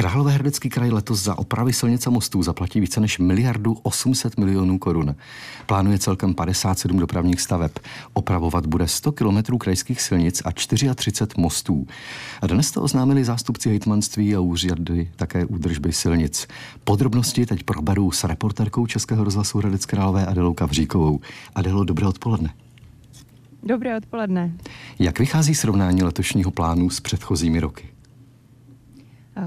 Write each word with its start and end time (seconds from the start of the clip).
Královéhradecký 0.00 0.70
kraj 0.70 0.90
letos 0.90 1.22
za 1.22 1.38
opravy 1.38 1.72
silnic 1.72 2.06
a 2.06 2.10
mostů 2.10 2.42
zaplatí 2.42 2.80
více 2.80 3.00
než 3.00 3.18
miliardu 3.18 3.76
800 3.82 4.38
milionů 4.38 4.78
korun. 4.78 5.16
Plánuje 5.66 5.98
celkem 5.98 6.34
57 6.34 6.98
dopravních 6.98 7.40
staveb. 7.40 7.70
Opravovat 8.12 8.66
bude 8.66 8.88
100 8.88 9.12
kilometrů 9.12 9.58
krajských 9.58 10.00
silnic 10.00 10.42
a 10.44 10.52
34 10.52 11.26
mostů. 11.36 11.86
A 12.40 12.46
dnes 12.46 12.70
to 12.70 12.82
oznámili 12.82 13.24
zástupci 13.24 13.68
hejtmanství 13.68 14.34
a 14.36 14.40
úřady 14.40 15.10
také 15.16 15.44
údržby 15.44 15.92
silnic. 15.92 16.46
Podrobnosti 16.84 17.46
teď 17.46 17.62
proberu 17.62 18.10
s 18.10 18.24
reporterkou 18.24 18.86
Českého 18.86 19.24
rozhlasu 19.24 19.58
Hradec 19.58 19.86
Králové 19.86 20.26
Adelou 20.26 20.54
Kavříkovou. 20.54 21.20
Adelo, 21.54 21.84
dobré 21.84 22.06
odpoledne. 22.06 22.54
Dobré 23.62 23.96
odpoledne. 23.96 24.52
Jak 24.98 25.18
vychází 25.18 25.54
srovnání 25.54 26.02
letošního 26.02 26.50
plánu 26.50 26.90
s 26.90 27.00
předchozími 27.00 27.60
roky? 27.60 27.99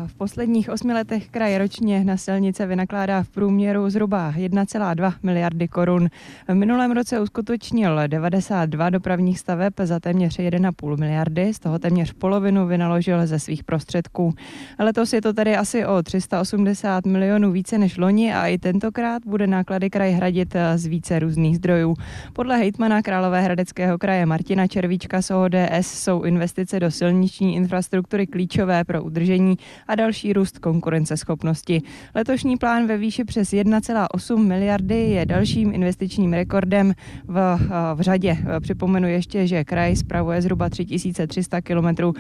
V 0.08 0.16
posledních 0.16 0.70
osmi 0.70 0.94
letech 0.94 1.30
kraj 1.30 1.58
ročně 1.58 2.04
na 2.04 2.18
silnice 2.18 2.66
vynakládá 2.66 3.24
v 3.24 3.30
průměru 3.30 3.90
zhruba 3.90 4.34
1,2 4.38 5.14
miliardy 5.24 5.68
korun. 5.68 6.10
V 6.48 6.54
minulém 6.54 6.91
roce 6.91 7.20
uskutečnil 7.20 8.00
92 8.08 8.90
dopravních 8.90 9.40
staveb 9.40 9.74
za 9.84 10.00
téměř 10.00 10.40
1,5 10.40 10.98
miliardy, 10.98 11.54
z 11.54 11.60
toho 11.60 11.80
téměř 11.80 12.14
polovinu 12.14 12.68
vynaložil 12.68 13.27
ze 13.27 13.40
svých 13.40 13.64
prostředků. 13.64 14.34
Letos 14.80 15.14
je 15.14 15.22
to 15.22 15.34
tedy 15.34 15.55
asi 15.55 15.86
o 15.86 16.04
380 16.04 17.05
milionů 17.05 17.52
více 17.52 17.77
než 17.77 17.98
loni 17.98 18.34
a 18.34 18.48
i 18.48 18.58
tentokrát 18.58 19.22
bude 19.26 19.48
náklady 19.48 19.90
kraj 19.90 20.12
hradit 20.12 20.55
z 20.76 20.86
více 20.86 21.20
různých 21.20 21.55
zdrojů. 21.55 21.96
Podle 22.34 22.58
hejtmana 22.58 23.02
Královéhradeckého 23.02 23.98
kraje 23.98 24.26
Martina 24.26 24.68
Červíčka 24.68 25.22
z 25.22 25.32
ODS 25.32 25.88
jsou 25.88 26.22
investice 26.22 26.80
do 26.80 26.91
silniční 26.91 27.55
infrastruktury 27.55 28.27
klíčové 28.27 28.84
pro 28.84 29.04
udržení 29.04 29.58
a 29.88 29.95
další 29.95 30.34
růst 30.34 30.59
konkurenceschopnosti. 30.59 31.82
Letošní 32.16 32.58
plán 32.58 32.88
ve 32.88 32.98
výši 32.98 33.23
přes 33.23 33.52
1,8 33.52 34.38
miliardy 34.48 34.96
je 34.96 35.26
dalším 35.26 35.74
investičním 35.74 36.34
rekordem 36.34 36.93
v, 37.27 37.60
v 37.96 38.01
řadě. 38.01 38.38
Připomenu 38.60 39.07
ještě, 39.07 39.48
že 39.48 39.63
kraj 39.63 39.96
spravuje 39.96 40.41
zhruba 40.41 40.70
3300 40.70 41.62
kilometrů 41.62 42.13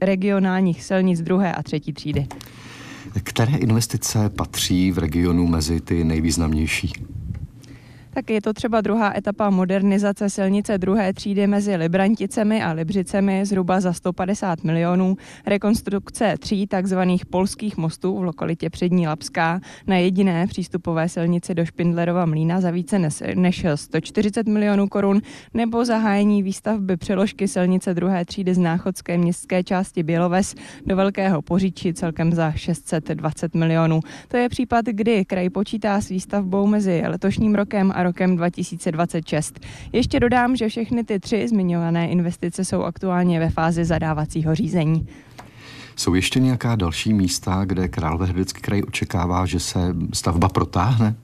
regionálních 0.00 0.82
silnic 0.84 1.20
druhé 1.20 1.54
a 1.54 1.62
třetí 1.62 1.92
třídy. 1.92 2.26
Které 3.22 3.56
investice 3.56 4.30
patří 4.30 4.92
v 4.92 4.98
regionu 4.98 5.46
mezi 5.46 5.80
ty 5.80 6.04
nejvýznamnější? 6.04 6.92
Tak 8.10 8.30
je 8.30 8.40
to 8.40 8.52
třeba 8.52 8.80
druhá 8.80 9.16
etapa 9.16 9.50
modernizace 9.50 10.30
silnice 10.30 10.78
druhé 10.78 11.12
třídy 11.12 11.46
mezi 11.46 11.76
Libranticemi 11.76 12.62
a 12.62 12.72
Libřicemi 12.72 13.46
zhruba 13.46 13.80
za 13.80 13.92
150 13.92 14.64
milionů, 14.64 15.16
rekonstrukce 15.46 16.34
tří 16.38 16.66
takzvaných 16.66 17.26
polských 17.26 17.76
mostů 17.76 18.18
v 18.18 18.24
lokalitě 18.24 18.70
Přední 18.70 19.06
Lapská 19.06 19.60
na 19.86 19.96
jediné 19.96 20.46
přístupové 20.46 21.08
silnici 21.08 21.54
do 21.54 21.64
Špindlerova 21.64 22.26
mlína 22.26 22.60
za 22.60 22.70
více 22.70 22.98
než 23.34 23.66
140 23.74 24.46
milionů 24.46 24.88
korun, 24.88 25.20
nebo 25.54 25.84
zahájení 25.84 26.42
výstavby 26.42 26.96
přeložky 26.96 27.48
silnice 27.48 27.94
druhé 27.94 28.24
třídy 28.24 28.54
z 28.54 28.58
náchodské 28.58 29.18
městské 29.18 29.64
části 29.64 30.02
Běloves 30.02 30.54
do 30.86 30.96
Velkého 30.96 31.42
Poříčí 31.42 31.94
celkem 31.94 32.32
za 32.32 32.52
620 32.52 33.54
milionů. 33.54 34.00
To 34.28 34.36
je 34.36 34.48
případ, 34.48 34.86
kdy 34.86 35.24
kraj 35.24 35.50
počítá 35.50 36.00
s 36.00 36.08
výstavbou 36.08 36.66
mezi 36.66 37.02
letošním 37.06 37.54
rokem 37.54 37.92
a 37.94 37.99
rokem 38.02 38.36
2026. 38.36 39.60
Ještě 39.92 40.20
dodám, 40.20 40.56
že 40.56 40.68
všechny 40.68 41.04
ty 41.04 41.20
tři 41.20 41.48
zmiňované 41.48 42.08
investice 42.08 42.64
jsou 42.64 42.82
aktuálně 42.82 43.40
ve 43.40 43.50
fázi 43.50 43.84
zadávacího 43.84 44.54
řízení. 44.54 45.08
Jsou 45.96 46.14
ještě 46.14 46.40
nějaká 46.40 46.76
další 46.76 47.14
místa, 47.14 47.62
kde 47.64 47.88
Královéhradecký 47.88 48.60
kraj 48.60 48.82
očekává, 48.88 49.46
že 49.46 49.60
se 49.60 49.94
stavba 50.14 50.48
protáhne? 50.48 51.14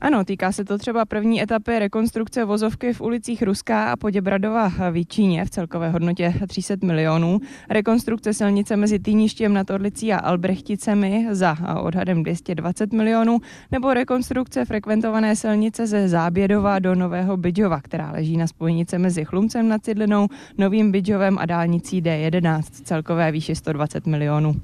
Ano, 0.00 0.24
týká 0.24 0.52
se 0.52 0.64
to 0.64 0.78
třeba 0.78 1.04
první 1.04 1.42
etapy 1.42 1.78
rekonstrukce 1.78 2.44
vozovky 2.44 2.92
v 2.92 3.00
ulicích 3.00 3.42
Ruská 3.42 3.92
a 3.92 3.96
Poděbradova 3.96 4.68
v 4.68 4.90
Víčíně 4.90 5.44
v 5.44 5.50
celkové 5.50 5.90
hodnotě 5.90 6.34
300 6.48 6.74
milionů, 6.84 7.40
rekonstrukce 7.70 8.34
silnice 8.34 8.76
mezi 8.76 8.98
Týništěm 8.98 9.54
nad 9.54 9.70
Orlicí 9.70 10.12
a 10.12 10.18
Albrechticemi 10.18 11.26
za 11.30 11.56
odhadem 11.80 12.22
220 12.22 12.92
milionů, 12.92 13.38
nebo 13.72 13.94
rekonstrukce 13.94 14.64
frekventované 14.64 15.36
silnice 15.36 15.86
ze 15.86 16.08
Zábědova 16.08 16.78
do 16.78 16.94
Nového 16.94 17.36
Bydžova, 17.36 17.80
která 17.80 18.12
leží 18.12 18.36
na 18.36 18.46
spojnice 18.46 18.98
mezi 18.98 19.24
Chlumcem 19.24 19.68
nad 19.68 19.84
Cidlinou, 19.84 20.28
Novým 20.58 20.92
Bydžovem 20.92 21.38
a 21.38 21.46
dálnicí 21.46 22.02
D11, 22.02 22.62
celkové 22.62 23.32
výši 23.32 23.54
120 23.54 24.06
milionů. 24.06 24.54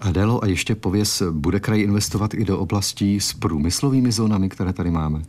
Adelo, 0.00 0.44
a 0.44 0.46
ještě 0.46 0.74
pověz, 0.74 1.22
bude 1.30 1.60
kraj 1.60 1.80
investovat 1.80 2.34
i 2.34 2.44
do 2.44 2.58
oblastí 2.58 3.20
s 3.20 3.32
průmyslovými 3.32 4.12
zónami, 4.12 4.48
které 4.48 4.72
tady 4.72 4.90
máme? 4.90 5.22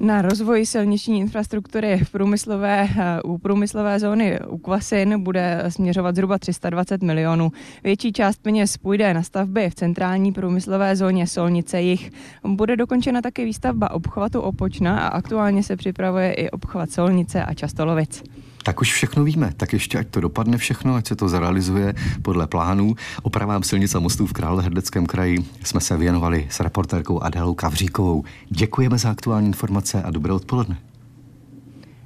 Na 0.00 0.22
rozvoj 0.22 0.66
silniční 0.66 1.20
infrastruktury 1.20 2.00
v 2.04 2.10
průmyslové, 2.10 2.88
eh, 2.96 3.22
u 3.22 3.38
průmyslové 3.38 4.00
zóny 4.00 4.40
u 4.48 4.58
Kvasin 4.58 5.22
bude 5.22 5.64
směřovat 5.68 6.14
zhruba 6.14 6.38
320 6.38 7.02
milionů. 7.02 7.52
Větší 7.84 8.12
část 8.12 8.42
peněz 8.42 8.76
půjde 8.76 9.14
na 9.14 9.22
stavby 9.22 9.70
v 9.70 9.74
centrální 9.74 10.32
průmyslové 10.32 10.96
zóně 10.96 11.26
Solnice 11.26 11.80
jich. 11.80 12.10
Bude 12.46 12.76
dokončena 12.76 13.22
také 13.22 13.44
výstavba 13.44 13.90
obchvatu 13.90 14.40
Opočna 14.40 15.00
a 15.00 15.08
aktuálně 15.08 15.62
se 15.62 15.76
připravuje 15.76 16.32
i 16.32 16.50
obchvat 16.50 16.90
Solnice 16.90 17.44
a 17.44 17.54
Častolovic. 17.54 18.22
Tak 18.64 18.80
už 18.80 18.92
všechno 18.92 19.24
víme, 19.24 19.52
tak 19.56 19.72
ještě 19.72 19.98
ať 19.98 20.08
to 20.08 20.20
dopadne 20.20 20.58
všechno, 20.58 20.94
ať 20.94 21.06
se 21.06 21.16
to 21.16 21.28
zrealizuje 21.28 21.94
podle 22.22 22.46
plánů. 22.46 22.94
Opravám 23.22 23.62
silnic 23.62 23.94
a 23.94 24.00
mostů 24.00 24.26
v 24.26 24.32
Královéhradeckém 24.32 25.06
kraji 25.06 25.44
jsme 25.64 25.80
se 25.80 25.96
věnovali 25.96 26.46
s 26.50 26.60
reportérkou 26.60 27.20
Adélou 27.20 27.54
Kavříkovou. 27.54 28.24
Děkujeme 28.50 28.98
za 28.98 29.10
aktuální 29.10 29.46
informace 29.46 30.02
a 30.02 30.10
dobré 30.10 30.32
odpoledne. 30.32 30.78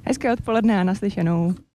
Hezké 0.02 0.32
odpoledne 0.32 0.80
a 0.80 0.84
naslyšenou. 0.84 1.54